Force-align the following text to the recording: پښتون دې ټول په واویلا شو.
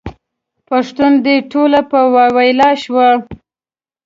پښتون 0.69 1.11
دې 1.25 1.35
ټول 1.51 1.71
په 1.91 1.99
واویلا 2.13 2.69
شو. 2.81 2.93